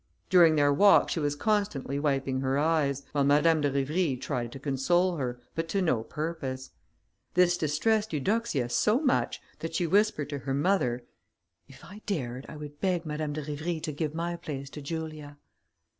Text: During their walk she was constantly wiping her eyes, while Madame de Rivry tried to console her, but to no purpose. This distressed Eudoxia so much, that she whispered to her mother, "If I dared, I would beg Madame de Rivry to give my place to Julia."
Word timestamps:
During 0.31 0.55
their 0.55 0.73
walk 0.73 1.11
she 1.11 1.19
was 1.19 1.35
constantly 1.35 1.99
wiping 1.99 2.39
her 2.39 2.57
eyes, 2.57 3.03
while 3.11 3.23
Madame 3.23 3.61
de 3.61 3.71
Rivry 3.71 4.17
tried 4.19 4.51
to 4.51 4.59
console 4.59 5.17
her, 5.17 5.39
but 5.53 5.67
to 5.67 5.79
no 5.79 6.01
purpose. 6.01 6.71
This 7.35 7.55
distressed 7.55 8.11
Eudoxia 8.11 8.69
so 8.69 8.99
much, 8.99 9.39
that 9.59 9.75
she 9.75 9.85
whispered 9.85 10.29
to 10.31 10.39
her 10.39 10.55
mother, 10.55 11.03
"If 11.67 11.85
I 11.85 12.01
dared, 12.07 12.47
I 12.49 12.57
would 12.57 12.81
beg 12.81 13.05
Madame 13.05 13.33
de 13.33 13.43
Rivry 13.43 13.79
to 13.83 13.91
give 13.91 14.15
my 14.15 14.35
place 14.37 14.71
to 14.71 14.81
Julia." 14.81 15.37